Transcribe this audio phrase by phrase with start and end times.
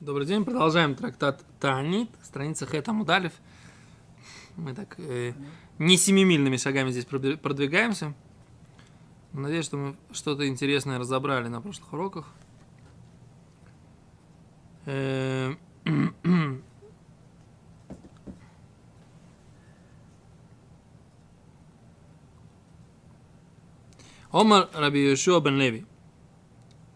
[0.00, 3.34] Добрый день, продолжаем трактат Таанит, страница Хэта Мудалев.
[4.56, 5.34] Мы так э,
[5.78, 8.14] не семимильными шагами здесь продвигаемся.
[9.34, 12.32] Надеюсь, что мы что-то интересное разобрали на прошлых уроках.
[14.86, 15.52] Э,
[24.32, 25.84] Омар Раби Йошуа бен Леви.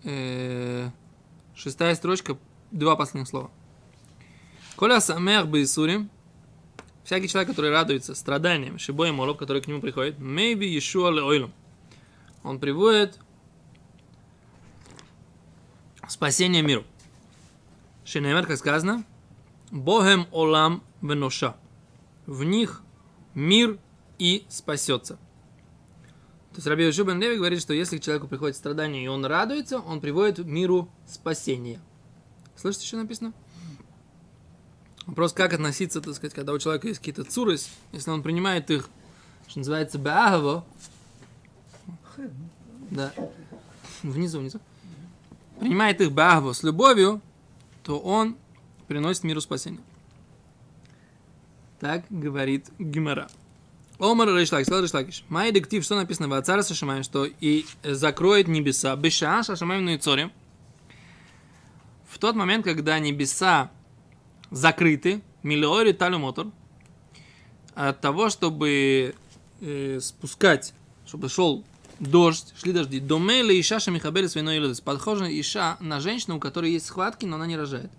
[0.04, 0.88] Э,
[1.54, 2.38] шестая строчка
[2.74, 3.50] два последних слова.
[4.76, 6.10] Коля самех бейсурим,
[7.04, 11.52] всякий человек, который радуется страданиям, шибоем молоб, который к нему приходит, maybe Yeshua леойлом.
[12.42, 13.18] Он приводит
[16.08, 16.84] спасение миру.
[18.04, 19.04] Шинемер, как сказано,
[19.70, 21.56] Богем олам веноша.
[22.26, 22.82] В них
[23.34, 23.78] мир
[24.18, 25.14] и спасется.
[26.50, 29.24] То есть Раби Йошуа бен Леви говорит, что если к человеку приходит страдание и он
[29.24, 31.80] радуется, он приводит миру спасение.
[32.56, 33.32] Слышите, что написано?
[35.06, 37.58] Вопрос, как относиться, так сказать, когда у человека есть какие-то цуры,
[37.92, 38.88] если он принимает их,
[39.46, 40.64] что называется, беагаво,
[42.90, 43.12] да,
[44.02, 44.60] внизу, внизу,
[45.60, 47.20] принимает их беагаво с любовью,
[47.82, 48.36] то он
[48.86, 49.82] приносит миру спасение.
[51.80, 53.28] Так говорит Гимара.
[53.98, 55.24] Омар Решлакиш, сказал Решлакиш.
[55.28, 60.30] Май дектив, что написано в Ацара Сашамаем, что и закроет небеса, Беша Шашамаем на Ицоре,
[62.14, 63.72] в тот момент, когда небеса
[64.52, 66.46] закрыты, миллиори талюмотор,
[67.74, 69.16] от того, чтобы
[69.60, 70.74] э, спускать,
[71.06, 71.64] чтобы шел
[71.98, 73.00] дождь, шли дожди.
[73.00, 74.80] Домели иша шамихабели свиной илодес.
[74.80, 77.90] Похоже иша на женщину, у которой есть схватки, но она не рожает.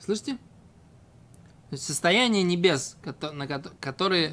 [0.00, 0.36] Слышите?
[0.36, 2.96] То есть состояние небес,
[3.80, 4.32] которые...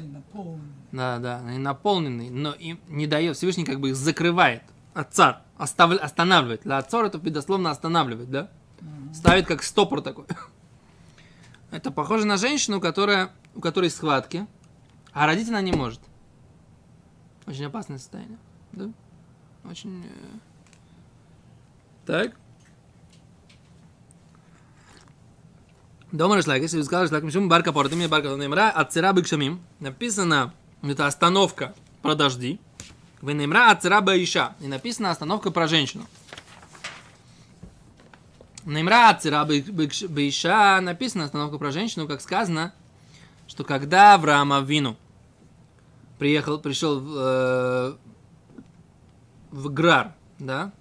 [0.92, 4.62] Да, да, они наполнены, но им не дает, Всевышний как бы их закрывает.
[4.94, 5.92] Отцар остав...
[5.92, 6.62] останавливает.
[6.62, 8.50] Для отцор это дословно останавливает, да?
[9.12, 10.24] Ставит как стопор такой.
[11.70, 14.46] Это похоже на женщину, которая, у которой схватки,
[15.12, 16.00] а родить она не может.
[17.46, 18.38] Очень опасное состояние.
[18.72, 18.90] Да?
[19.64, 20.04] Очень...
[20.04, 20.38] Э,
[22.06, 22.36] так.
[26.10, 29.60] Дома Рашлайк, если вы сказали, что почему барка порт, мне барка немра, от цера быкшамим,
[29.78, 32.14] написано, это остановка про
[33.22, 34.54] Венемра ацера баиша.
[34.60, 36.06] И написана остановка про женщину.
[38.64, 42.72] Немра ацера баиша написана остановка про женщину, как сказано,
[43.46, 44.96] что когда Авраам вину
[46.18, 47.94] приехал, пришел в, э,
[49.50, 50.72] в Грар, да,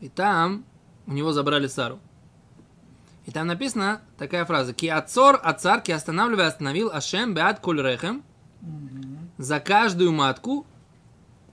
[0.00, 0.64] и там
[1.06, 1.98] у него забрали Сару.
[3.26, 4.72] И там написано такая фраза.
[4.74, 8.22] Ки отцор, отцар, ки останавливая, остановил Ашем беат коль рехем.
[8.62, 9.09] Mm-hmm
[9.40, 10.66] за каждую матку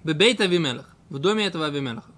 [0.03, 2.11] бебейта Авимелах, в доме этого Авимелаха.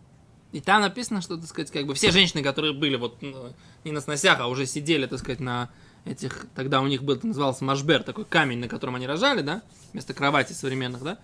[0.52, 3.54] И там написано, что, так сказать, как бы все женщины, которые были вот ну,
[3.84, 5.70] не на сносях, а уже сидели, так сказать, на
[6.06, 9.62] этих, тогда у них был, назывался машбер, такой камень, на котором они рожали, да,
[9.94, 11.20] вместо кровати современных, да.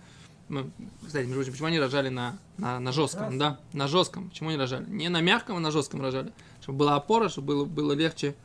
[1.04, 4.58] Кстати, между прочим, почему они рожали на, на, на жестком, да, на жестком, почему они
[4.58, 4.84] рожали?
[4.88, 8.36] Не на мягком, а на жестком рожали, чтобы была опора, чтобы было, было легче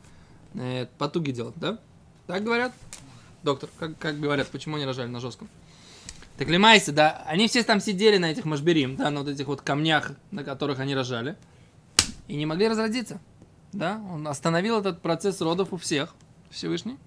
[0.54, 1.78] э, потуги делать, да?
[2.26, 2.72] Так говорят?
[3.44, 5.48] Доктор, как, как говорят, почему они рожали на жестком?
[6.36, 9.60] Так лимайся, да, они все там сидели на этих машберим, да, на вот этих вот
[9.60, 11.36] камнях, на которых они рожали,
[12.26, 13.20] и не могли разродиться,
[13.72, 16.14] да, он остановил этот процесс родов у всех,
[16.50, 16.98] Всевышний.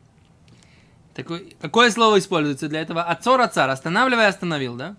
[1.14, 3.04] Такой, какое слово используется для этого?
[3.04, 4.98] Отцор отцар, останавливая, остановил, да?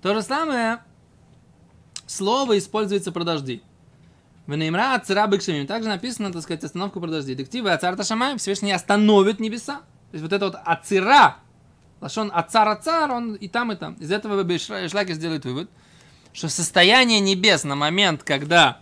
[0.00, 0.78] То же самое
[2.06, 3.62] слово используется про дожди.
[4.46, 5.66] В Неймра отцара быкшамим.
[5.66, 7.34] Также написано, так сказать, остановку про дожди.
[7.34, 9.78] Дективы отцар ташамаем, Всевышний остановит небеса.
[10.10, 11.36] То есть вот это вот ацира,
[12.02, 13.94] Лашон Ацар Ацар, он и там, и там.
[13.94, 15.70] Из этого Шлаки сделает вывод,
[16.32, 18.80] что состояние небес на момент, когда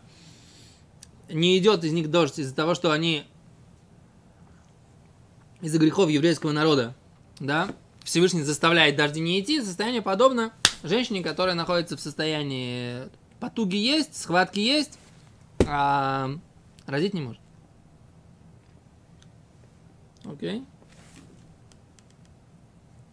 [1.28, 3.24] не идет из них дождь из-за того, что они
[5.60, 6.94] из-за грехов еврейского народа,
[7.38, 7.68] да,
[8.04, 13.02] Всевышний заставляет дожди не идти, состояние подобно женщине, которая находится в состоянии
[13.38, 14.98] потуги есть, схватки есть,
[15.66, 16.30] а
[16.86, 17.42] родить не может.
[20.24, 20.60] Окей?
[20.60, 20.64] Okay.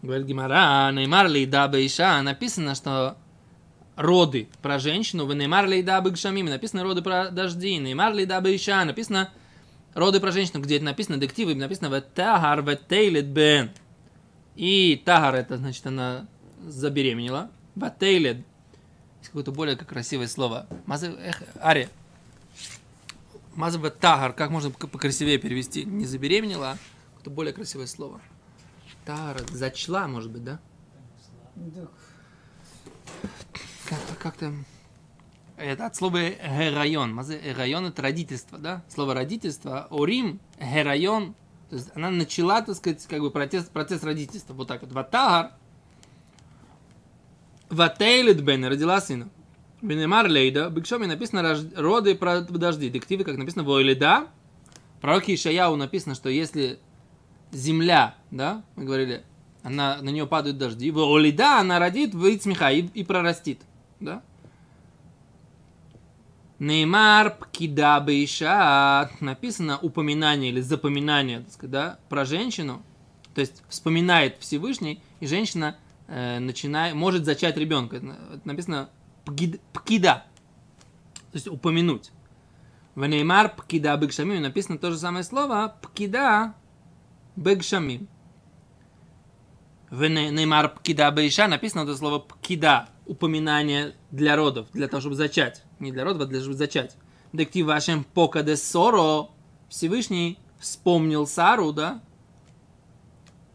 [0.08, 3.18] Говорит Гимара, Неймар Лейда Бейша, написано, что
[3.98, 9.30] роды про женщину, в Неймар Лейда Бейшамим, написано роды про дожди, Неймар Лейда Бейша, написано
[9.96, 13.72] роды про женщину, где это написано, дективы, написано в Тагар в Тейлет Бен.
[14.56, 16.26] И Тагар, это значит, она
[16.66, 17.52] забеременела.
[17.76, 18.38] В Тейлет,
[19.18, 20.68] есть какое-то более как красивое слово.
[20.86, 21.90] Мазы, эх, Ари.
[23.56, 25.84] Мазы Тагар, как можно покрасивее перевести?
[25.84, 26.78] Не забеременела, а
[27.10, 28.22] какое-то более красивое слово.
[29.08, 30.60] Тара, зачла, может быть, да?
[31.56, 31.88] Да.
[33.86, 34.66] Как, как там?
[35.56, 37.14] это от слова герайон.
[37.14, 38.84] Мазе герайон это родительство, да?
[38.90, 41.36] Слово родительство, орим, герайон,
[41.70, 44.54] то есть она начала, так сказать, как бы процесс, процесс родительства.
[44.54, 44.92] Вот так вот.
[44.92, 45.54] Ватагар,
[47.70, 49.30] ватейлит бен, родила сына.
[49.82, 52.90] Бенемар лейда, бикшоми написано роды про дожди.
[52.90, 54.28] Дективы, как написано, войлида.
[55.00, 56.80] Пророке Ишаяу написано, что если
[57.52, 59.24] земля, да, мы говорили,
[59.64, 63.62] она, на нее падают дожди, войлида, она родит, выйдет смеха и, и прорастит,
[64.00, 64.22] да.
[66.60, 69.12] Неймар пкида бейша.
[69.20, 72.82] Написано упоминание или запоминание, так сказать, да, про женщину.
[73.36, 75.78] То есть вспоминает Всевышний, и женщина
[76.08, 77.98] э, начинает, может зачать ребенка.
[77.98, 78.90] Это написано
[79.26, 80.26] пгид- пкида.
[81.32, 82.12] То есть упомянуть.
[82.96, 86.56] В Неймар пкида бегшамим написано то же самое слово пкида
[87.38, 88.08] бегшамим.
[89.90, 92.90] В Не- Неймар пкида бейша написано это слово пкида.
[93.06, 95.64] Упоминание для родов, для того, чтобы зачать.
[95.80, 96.98] Не для родов, а для того, чтобы зачать.
[97.32, 99.30] Дектив вашем покаде соро.
[99.70, 102.02] Всевышний вспомнил Сару, да?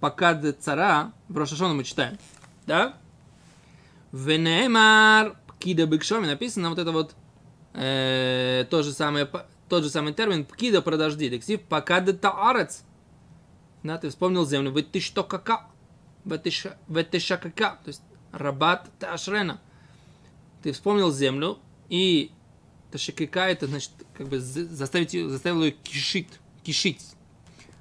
[0.00, 1.12] Покаде цара.
[1.28, 2.18] В Рошашону мы читаем.
[2.66, 2.94] Да?
[4.12, 7.14] Венемар пкида бекшоми написано вот это вот
[7.74, 9.28] э, то же самое,
[9.68, 11.28] тот же самый термин пкида продожди.
[11.28, 12.84] Дектив покаде таарец.
[13.82, 14.70] Да, ты вспомнил землю.
[14.70, 15.66] Вы ты что кака?
[16.24, 19.60] Ветешакака, то есть рабат ташрена.
[20.62, 21.58] Ты вспомнил землю,
[21.88, 22.30] и
[22.92, 26.28] ташакака это значит как бы за- заставить ее, заставил ее кишить,
[26.62, 27.04] кишить.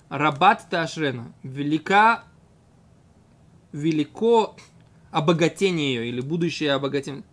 [0.09, 1.31] Рабат ташрена.
[1.43, 2.23] Велика,
[3.71, 4.55] велико
[5.11, 7.23] обогатение ее, или будущее обогатение.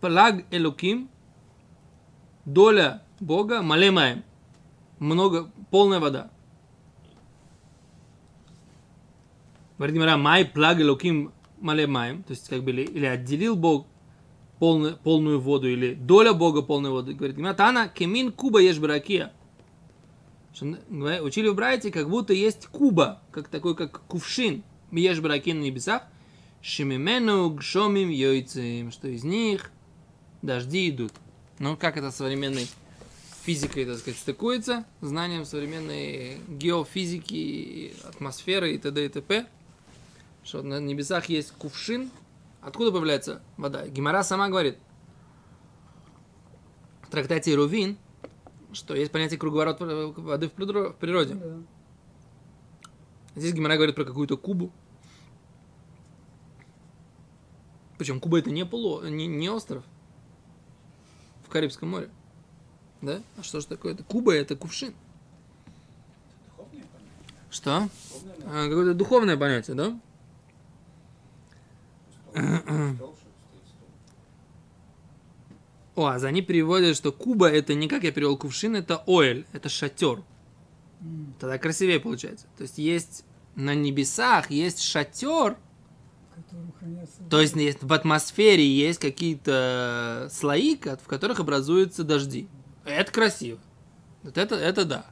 [0.00, 1.10] Плаг элуким,
[2.44, 4.24] доля Бога, малемаем.
[4.98, 6.30] Много, полная вода.
[9.78, 13.86] Говорит Гимара, май плаг луким мале маем, то есть как бы или, или отделил Бог
[14.58, 17.14] полную, полную воду, или доля Бога полную воду.
[17.14, 19.00] Говорит Гимара, тана кемин куба ешь говоря,
[21.22, 26.02] Учили в Брайте, как будто есть куба, как такой, как кувшин, ешь браки на небесах,
[26.60, 29.70] шимимену гшомим йойцем, что из них
[30.42, 31.12] дожди идут.
[31.60, 32.66] Ну, как это современной
[33.44, 39.06] физикой, так сказать, стыкуется, знанием современной геофизики, атмосферы и т.д.
[39.06, 39.46] и т.п.,
[40.48, 42.10] что на небесах есть кувшин.
[42.62, 43.86] Откуда появляется вода?
[43.86, 44.78] Гимара сама говорит
[47.02, 47.98] в трактате Рувин,
[48.72, 51.34] что есть понятие круговорот воды в природе.
[51.34, 51.58] Да.
[53.36, 54.72] Здесь Гимара говорит про какую-то Кубу.
[57.98, 59.84] Причем Куба это не, полу, не, не остров
[61.44, 62.08] в Карибском море.
[63.02, 63.20] Да?
[63.36, 63.92] А что же такое?
[63.92, 64.94] Это Куба это кувшин.
[66.56, 67.50] Духовное понятие.
[67.50, 67.88] Что?
[68.46, 70.00] А, какое-то духовное понятие, да?
[75.98, 79.46] О, а за они переводят, что Куба это не как я перевел кувшин, это оэль,
[79.52, 80.22] это шатер.
[81.40, 82.46] Тогда красивее получается.
[82.56, 83.24] То есть есть
[83.56, 85.56] на небесах есть шатер,
[87.28, 92.48] то есть есть, в атмосфере есть какие-то слои, ко- в которых образуются дожди.
[92.84, 93.58] Это красиво.
[94.22, 95.06] Вот это, это да.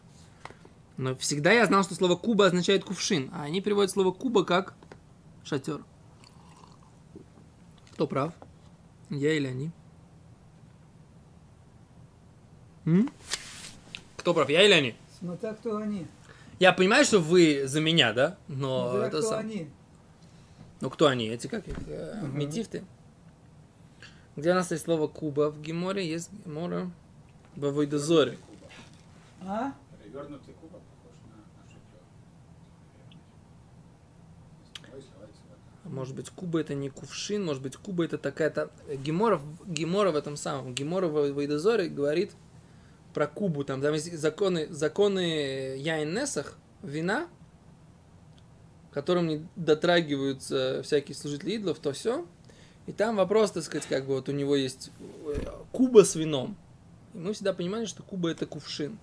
[0.96, 4.74] Но всегда я знал, что слово куба означает кувшин, а они переводят слово куба как
[5.42, 5.84] шатер.
[7.90, 8.32] Кто прав?
[9.10, 9.72] Я или они?
[12.86, 13.10] М?
[14.16, 14.94] Кто прав, я или они?
[15.18, 16.06] Смотря кто они.
[16.58, 18.38] Я понимаю, что вы за меня, да?
[18.48, 19.68] Но Смотря это кто сам- они.
[20.80, 21.28] Ну кто они?
[21.28, 21.76] Эти как их?
[21.78, 22.38] Мгм.
[22.38, 22.84] Метифты?
[24.36, 26.06] Где у нас есть слово Куба в Геморе?
[26.08, 26.90] Есть Гемора
[27.56, 28.38] в Войдозоре.
[29.42, 29.72] А?
[30.02, 31.42] Перевернутый кубок похож на.
[35.84, 38.70] А Может быть, Куба это не кувшин, может быть, Куба это такая-то...
[38.88, 40.74] Гемора, Гемора в этом самом.
[40.74, 42.32] Гемора в Войдозоре говорит
[43.16, 43.64] про Кубу.
[43.64, 47.28] Там, там есть законы, законы Яйнесах, вина,
[48.92, 52.26] которым не дотрагиваются всякие служители идлов, то все.
[52.86, 55.32] И там вопрос, так сказать, как бы вот у него есть э,
[55.72, 56.58] куба с вином.
[57.14, 58.98] И мы всегда понимали, что куба это кувшин.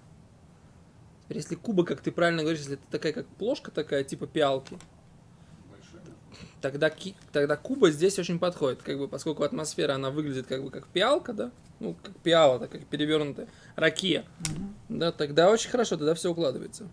[1.24, 4.78] Теперь, если куба, как ты правильно говоришь, если это такая как плошка такая, типа пиалки.
[6.62, 10.70] Тогда, ки- тогда куба здесь очень подходит, как бы, поскольку атмосфера, она выглядит как бы
[10.70, 14.76] как пиалка, да, ну, как пиала, так как перевернутая, ракия, Мгм.
[15.00, 16.88] да, тогда очень хорошо, тогда все укладывается.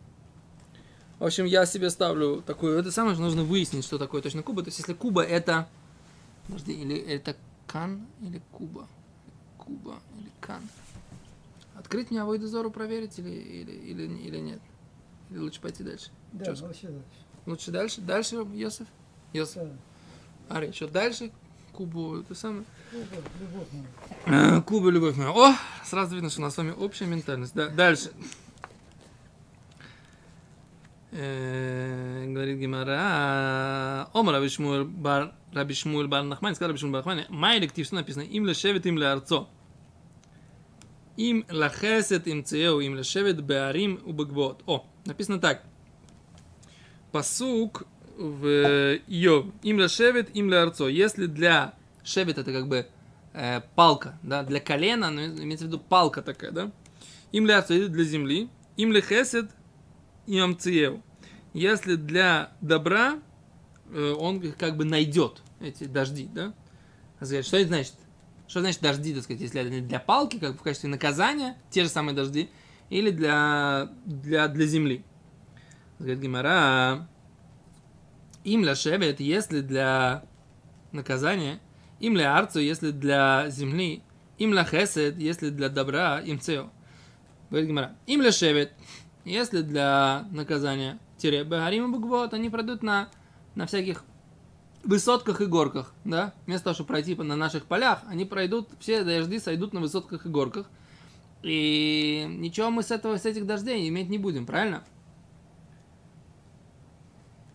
[1.18, 4.62] В общем, я себе ставлю такую, это самое, что нужно выяснить, что такое точно куба,
[4.62, 5.68] то есть если куба это,
[6.47, 8.88] подожди, или это кан, или куба,
[9.59, 10.62] куба, или кан.
[11.75, 14.61] Открыть мне авойдозору проверить или, или, или, или нет?
[15.30, 16.11] Или лучше пойти дальше?
[16.32, 17.04] Да, вообще дальше.
[17.47, 18.00] Лучше дальше?
[18.00, 18.87] Дальше, Йосиф?
[19.32, 19.62] Йосиф?
[20.49, 20.56] Да.
[20.56, 21.30] Ари, что дальше?
[21.72, 22.64] Кубу, это самое.
[24.66, 25.30] Куба, любовь моя.
[25.30, 27.54] О, сразу видно, что у нас с вами общая ментальность.
[27.54, 28.10] Да, дальше.
[31.12, 34.08] Э, Говорит Гимара.
[34.12, 36.54] Ом Раби Шмуэль бар Раби Шмуэль бар Нахман.
[36.54, 37.26] Сказал Раби Шмуэль бар Нахман.
[37.28, 38.22] Май лектив, что написано?
[38.22, 39.49] Им лешевет, им леарцо.
[41.16, 44.62] Им лахесет, им цеу, им лешевет, беарим, убагбот.
[44.66, 45.62] О, написано так.
[47.12, 47.84] Посук
[48.20, 49.46] в Йов.
[49.62, 50.88] Им лешевет, им леарцо.
[50.88, 51.74] Если для
[52.04, 52.86] шевет это как бы
[53.32, 56.70] э, палка, да, для колена, но имеется в виду палка такая, да.
[57.32, 58.48] Им леарцо идет для земли.
[58.76, 59.50] Им лехесет,
[60.26, 61.00] им амциев.
[61.54, 63.18] Если для добра,
[63.90, 66.52] э, он как бы найдет эти дожди, да.
[67.20, 67.94] Что это значит?
[68.46, 71.88] Что значит дожди, так сказать, если это для палки, как в качестве наказания, те же
[71.88, 72.50] самые дожди,
[72.90, 75.04] или для, для, для земли?
[75.98, 77.08] Говорит Гимара,
[78.44, 80.25] им ля шевет, если для
[80.92, 81.61] наказания,
[81.99, 84.02] им ля арцу, если для земли,
[84.38, 86.70] им ля хесед, если для добра, им цео.
[87.50, 88.73] Говорит Гимара, им ля шевет,
[89.25, 93.11] если для наказания, тире, бегарим и они пройдут на,
[93.54, 94.04] на всяких
[94.82, 99.38] высотках и горках, да, вместо того, чтобы пройти на наших полях, они пройдут, все дожди
[99.38, 100.70] сойдут на высотках и горках,
[101.42, 104.85] и ничего мы с этого, с этих дождей иметь не будем, правильно?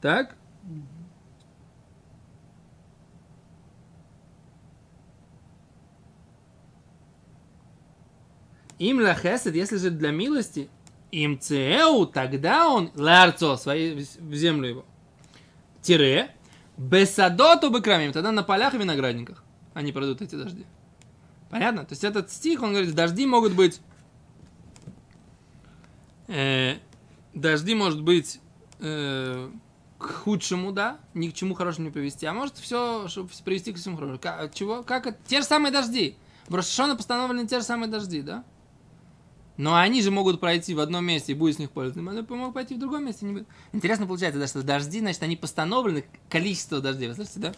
[0.01, 0.36] Так?
[8.77, 10.69] Им лахесед, если же для милости,
[11.12, 14.86] им цеу, тогда он ларцо, своей, в землю его.
[15.81, 16.36] Тире,
[16.77, 19.43] бесадоту быкрамим, тогда на полях и виноградниках
[19.74, 20.65] они пройдут эти дожди.
[21.50, 21.86] Понятно?
[21.86, 23.79] То есть этот стих, он говорит, дожди могут быть...
[26.27, 26.75] э,
[27.34, 28.41] дожди может быть
[28.79, 29.50] э,
[30.05, 33.77] к худшему, да, ни к чему хорошему не привести, а может все, чтобы привести к
[33.77, 34.19] всему хорошему.
[34.19, 34.83] Ка- чего?
[34.83, 35.17] Как это?
[35.27, 36.15] Те же самые дожди.
[36.47, 38.43] В Рошашона постановлены те же самые дожди, да?
[39.57, 42.00] Но они же могут пройти в одном месте и будет с них польза.
[42.00, 43.25] Они могут пойти в другом месте.
[43.25, 43.47] Не будет.
[43.71, 47.07] Интересно получается, да, что дожди, значит, они постановлены, количество дождей.
[47.07, 47.53] Вы слышите, да?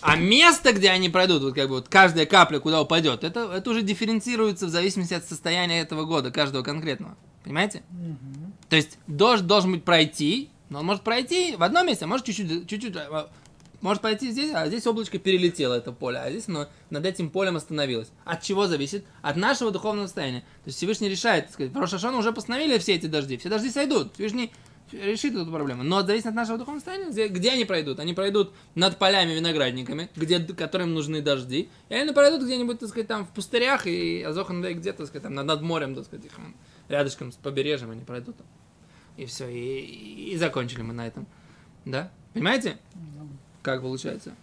[0.00, 3.70] А место, где они пройдут, вот как бы вот каждая капля, куда упадет, это, это
[3.70, 7.16] уже дифференцируется в зависимости от состояния этого года, каждого конкретного.
[7.44, 7.82] Понимаете?
[7.90, 8.52] Мгм.
[8.68, 12.26] То есть дождь должен быть пройти, но он может пройти в одном месте, а может
[12.26, 13.30] чуть-чуть, чуть-чуть, а,
[13.80, 17.56] может пройти здесь, а здесь облачко перелетело это поле, а здесь оно над этим полем
[17.56, 18.08] остановилось.
[18.24, 19.04] От чего зависит?
[19.22, 20.40] От нашего духовного состояния.
[20.40, 23.70] То есть Всевышний решает, так сказать, в Рошашон уже постановили все эти дожди, все дожди
[23.70, 24.52] сойдут, Всевышний
[24.92, 25.82] решит эту проблему.
[25.82, 28.00] Но зависит от нашего духовного состояния, где, они пройдут.
[28.00, 33.08] Они пройдут над полями виноградниками, где, которым нужны дожди, и они пройдут где-нибудь, так сказать,
[33.08, 36.26] там в пустырях, и Азохан где-то, так сказать, там над, морем, так сказать,
[36.88, 38.36] рядышком с побережьем они пройдут.
[38.36, 38.46] там.
[39.16, 41.26] И все, и, и закончили мы на этом.
[41.84, 42.10] Да?
[42.34, 42.76] Понимаете?
[43.62, 44.34] Как получается?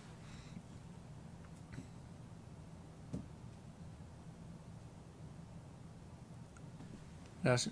[7.43, 7.71] Раши.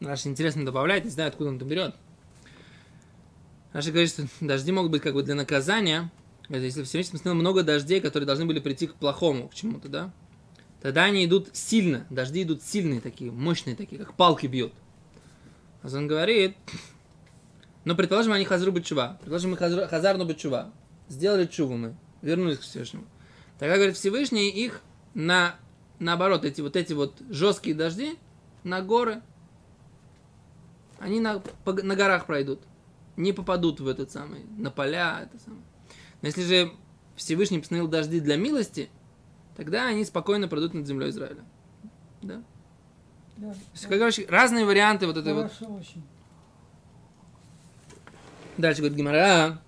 [0.00, 1.94] Раши интересно добавляет, не знаю, откуда он это берет.
[3.74, 6.10] Раши говорит, что дожди могут быть как бы для наказания.
[6.48, 10.12] Это если Всевышний постановил много дождей, которые должны были прийти к плохому, к чему-то, да?
[10.80, 12.06] Тогда они идут сильно.
[12.08, 14.72] Дожди идут сильные такие, мощные такие, как палки бьют.
[15.82, 16.56] А он говорит,
[17.84, 19.16] ну, предположим, они хазру бычува.
[19.20, 20.72] Предположим, мы хазру- хазарну бычува.
[21.08, 23.06] Сделали чуву мы, вернулись к Всевышнему.
[23.58, 24.82] Тогда, говорит, Всевышний их
[25.14, 25.56] на,
[25.98, 28.16] наоборот, эти вот эти вот жесткие дожди
[28.62, 29.20] на горы,
[31.00, 32.60] они на, по- на горах пройдут.
[33.16, 35.62] Не попадут в этот самый, на поля, это самое.
[36.20, 36.72] Но если же
[37.16, 38.88] Всевышний постановил дожди для милости,
[39.56, 41.44] тогда они спокойно пройдут над землей Израиля.
[42.22, 42.42] Да?
[43.36, 45.52] Да, То есть, короче, разные варианты вот этой вот.
[45.52, 46.02] Хорошо очень.
[48.56, 49.60] Дальше говорит Гимара.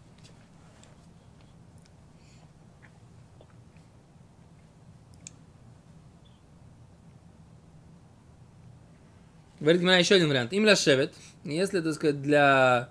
[9.59, 10.53] Говорит Гимара еще один вариант.
[10.53, 12.91] Им шевет, если, так сказать, для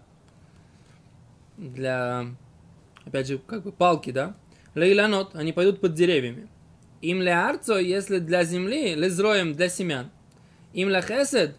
[1.58, 2.28] для
[3.06, 4.36] опять же, как бы палки, да?
[4.74, 6.48] Лейланот, они пойдут под деревьями.
[7.02, 10.10] Им арцо, если для земли, лезроем для семян.
[10.74, 11.56] Им хесед,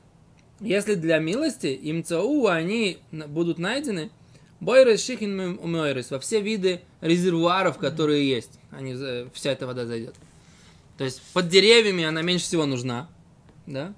[0.61, 4.11] если для милости, им цау, они будут найдены,
[4.61, 8.59] бойрес шихин умойрес, во все виды резервуаров, которые есть.
[8.71, 10.15] Они, за- вся эта вода зайдет.
[10.99, 13.09] То есть под деревьями она меньше всего нужна,
[13.67, 13.95] да?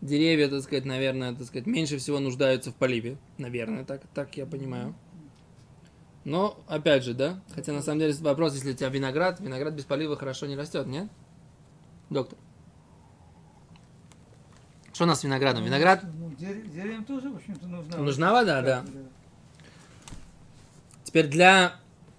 [0.00, 4.46] Деревья, так сказать, наверное, так сказать, меньше всего нуждаются в поливе, наверное, так, так я
[4.46, 4.94] понимаю.
[6.24, 7.42] Но, опять же, да?
[7.54, 10.86] Хотя на самом деле вопрос, если у тебя виноград, виноград без полива хорошо не растет,
[10.86, 11.08] нет?
[12.08, 12.38] Доктор.
[14.92, 15.64] Что у нас с виноградом?
[15.64, 17.96] Виноград Ну, дерев- деревьям тоже, в общем-то, нужна.
[17.98, 18.84] Нужна вода, да.
[21.02, 21.74] Теперь для...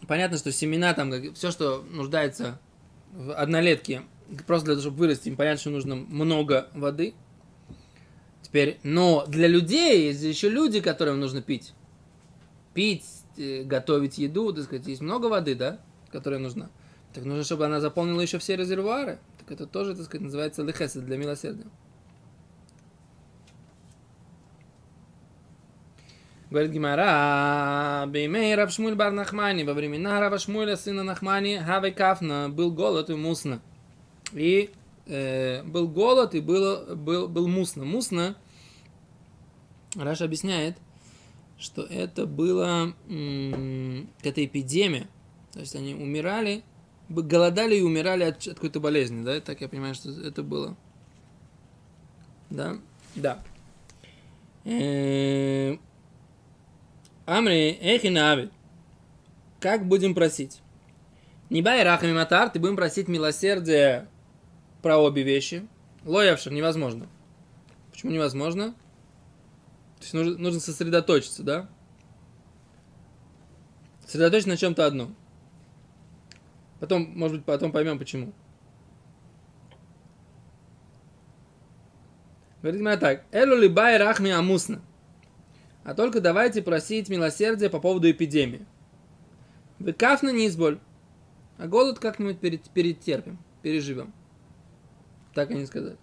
[0.08, 2.60] Понятно, что семена там, все, что нуждается
[3.12, 4.04] в однолетке,
[4.46, 7.16] просто для того, чтобы вырасти, им понятно, что нужно много воды.
[8.56, 11.74] Теперь, но для людей есть еще люди, которым нужно пить.
[12.74, 13.04] Пить,
[13.38, 16.70] э, готовить еду, так сказать, есть много воды, да, которая нужна.
[17.14, 19.20] Так нужно, чтобы она заполнила еще все резервуары.
[19.40, 21.66] Так это тоже, так сказать, называется лехесед для милосердия.
[26.50, 32.48] Говорит Гимара, Беймей Рав Шмуль Бар Нахмани, во времена Рава Шмуля, сына Нахмани, Хавай Кафна,
[32.48, 33.60] был голод и мусно.
[34.32, 34.70] И
[35.08, 37.84] э, был голод и было, был, был мусно.
[37.84, 38.38] Мусно,
[39.96, 40.78] Раш объясняет,
[41.58, 45.08] что это было какая-то эпидемия.
[45.54, 46.64] То есть они умирали,
[47.08, 49.40] голодали и умирали от, от какой-то болезни, да?
[49.40, 50.76] Так я понимаю, что это было.
[52.50, 52.78] Да?
[53.16, 53.40] Да.
[54.66, 55.80] Амри,
[57.82, 58.52] эхи навид.
[59.60, 60.62] Как будем просить?
[61.50, 64.08] Не бай рахами матар, ты будем просить милосердие
[64.82, 65.68] про обе вещи.
[66.04, 67.08] Лоявших невозможно.
[67.92, 68.76] Почему невозможно?
[69.98, 71.70] То есть нужно, нужно сосредоточиться, да?
[74.06, 75.16] Сосредоточиться на чем-то одном.
[76.80, 78.34] Потом, может быть, потом поймем почему.
[82.62, 83.26] Говорит Гимара так.
[83.32, 84.82] Элу ли бай рахми амусна.
[85.84, 88.66] А только давайте просить милосердия по поводу эпидемии.
[89.78, 90.80] Выкафна не изболь.
[91.58, 94.14] А голод как-нибудь перетерпим, переживем.
[95.34, 95.98] Так они сказали.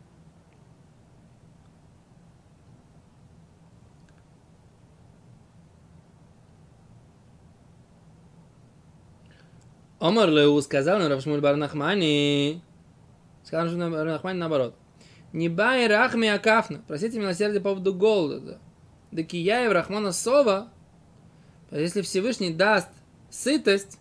[10.03, 12.61] Омар Леу сказал на Равшмуль Барнахмани.
[13.45, 14.75] Сказал Равшмуль Барнахмани наоборот.
[15.33, 16.83] Не бай рахми акафна.
[16.89, 18.59] Просите милосердия по поводу голода.
[19.13, 20.71] Да кияев рахмана сова.
[21.71, 22.89] Если Всевышний даст
[23.31, 24.01] сытость,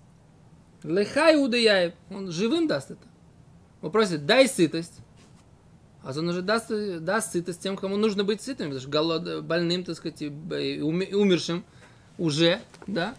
[0.81, 1.93] лехай удаяев.
[2.09, 3.07] Он живым даст это.
[3.83, 5.01] Он просит, дай сытость.
[6.01, 9.83] А он уже даст, даст сытость тем, кому нужно быть сытым, потому что голод, больным,
[9.83, 10.29] так сказать, и
[10.81, 11.63] умершим
[12.17, 13.13] уже, да,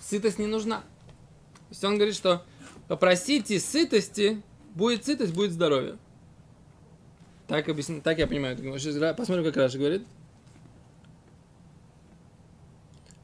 [0.00, 0.84] сытость не нужна.
[1.74, 2.44] Есть он говорит, что
[2.86, 4.40] попросите сытости,
[4.76, 5.98] будет сытость, будет здоровье.
[7.48, 8.56] Так, объясни, так я понимаю.
[8.78, 10.06] Сейчас Посмотрим, как Раша говорит.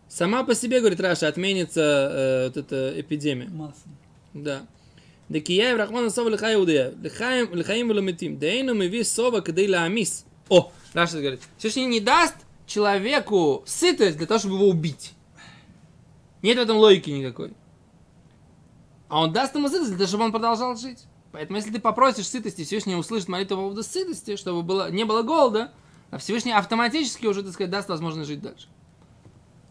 [0.09, 3.49] Сама по себе, говорит Раша, отменится э, вот эта эпидемия.
[3.51, 3.89] Масса.
[4.35, 4.67] Да.
[5.29, 6.57] Декияев Рахмана Сова Лихай.
[6.57, 8.37] Лихаим Лихаим Валамитим.
[8.37, 10.27] Дейну мы вис Сова Кадей Ламис.
[10.49, 11.41] О, Раша говорит.
[11.57, 12.35] Всевышний не даст
[12.67, 15.13] человеку сытость для того, чтобы его убить.
[16.43, 17.53] Нет в этом логики никакой.
[19.11, 21.05] А он даст ему сытость для того, чтобы он продолжал жить.
[21.33, 25.23] Поэтому, если ты попросишь сытости, Всевышний услышит молитву по поводу сытости, чтобы было, не было
[25.23, 25.73] голода,
[26.11, 28.68] а Всевышний автоматически уже, так сказать, даст возможность жить дальше.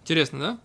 [0.02, 0.60] Интересно, да?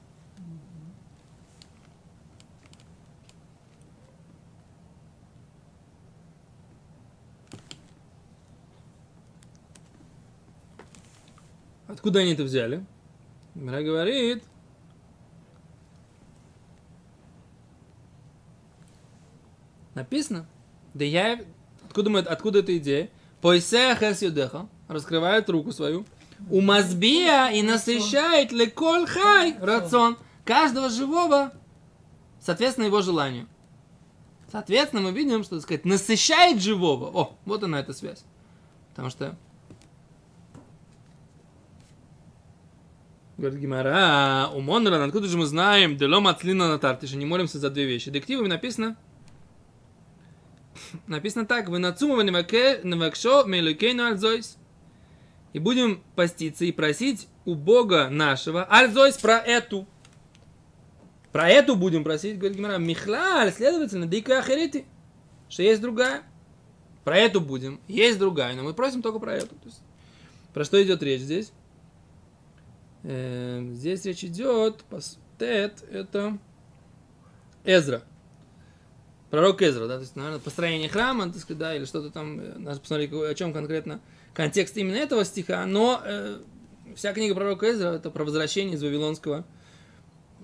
[11.87, 12.85] Откуда они это взяли?
[13.55, 14.43] Мира говорит.
[19.95, 20.47] Написано.
[20.93, 21.41] Да я...
[21.87, 23.11] Откуда, мы, откуда эта идея?
[23.41, 24.69] Поисея хес юдеха.
[24.89, 26.07] Раскрывает руку свою.
[26.51, 30.17] У мазбия и насыщает леколь хай рацион.
[30.45, 31.53] Каждого живого,
[32.41, 33.49] соответственно, его желанию.
[34.51, 37.07] Соответственно, мы видим, что, так сказать, насыщает живого.
[37.07, 38.25] О, вот она эта связь.
[38.91, 39.37] Потому что
[43.37, 47.69] Говорит Гимара, у Монран, откуда же мы знаем, дело матлина на тартише, не молимся за
[47.69, 48.11] две вещи.
[48.13, 48.97] Дективами написано,
[51.07, 54.59] написано так, вы нацумова навакшо мейлукейну альзойс.
[55.53, 59.87] И будем поститься и просить у Бога нашего альзойс про эту.
[61.33, 64.85] Про эту будем просить, говорит Гимара, михлаль, следовательно, дика ахерити,
[65.49, 66.23] что есть другая.
[67.05, 69.55] Про эту будем, есть другая, но мы просим только про эту.
[69.57, 69.83] То есть,
[70.55, 71.53] про что идет речь здесь?
[73.03, 76.39] Э, Здесь речь идет, пос- Тет, это
[77.65, 78.03] Эзра.
[79.35, 82.57] Пророк Эзра, да, то есть, наверное, построение храма, так сказать, да, или что-то там, э,
[82.57, 84.01] надо посмотреть, о чем конкретно
[84.33, 86.39] контекст именно этого стиха, но э,
[86.95, 89.45] вся книга пророка Эзра это про возвращение из Вавилонского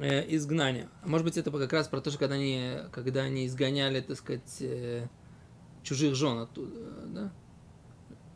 [0.00, 0.88] э, изгнания.
[1.05, 4.57] Может быть, это как раз про то, что когда они, когда они изгоняли, так сказать,
[4.59, 5.07] э,
[5.85, 6.74] чужих жен оттуда,
[7.07, 7.33] да,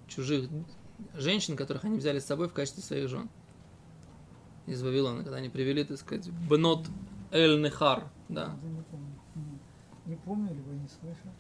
[0.07, 0.49] чужих
[1.15, 3.29] женщин, которых они взяли с собой в качестве своих жен
[4.69, 6.87] из Вавилона, когда они привели, так сказать, бнот
[7.33, 8.05] Эль Нехар.
[8.29, 8.57] Да.
[10.07, 10.49] Не помню.
[10.51, 11.31] Либо не слышал.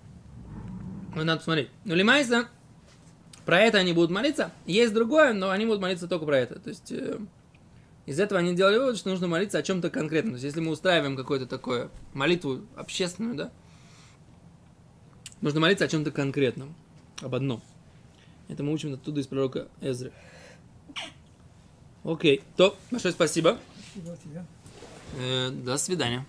[1.14, 1.70] Ну, надо посмотреть.
[1.84, 2.48] Ну, Лимайса,
[3.44, 4.50] про это они будут молиться.
[4.66, 6.58] Есть другое, но они будут молиться только про это.
[6.58, 7.18] То есть, э,
[8.06, 10.32] из этого они делали вывод, что нужно молиться о чем-то конкретном.
[10.32, 13.50] То есть, если мы устраиваем какую-то такую молитву общественную, да,
[15.40, 16.74] нужно молиться о чем-то конкретном,
[17.20, 17.62] об одном.
[18.48, 20.12] Это мы учим оттуда из пророка Эзры.
[22.02, 23.58] Окей, то, большое спасибо.
[23.92, 24.44] Спасибо тебе.
[25.18, 26.26] Э, до свидания.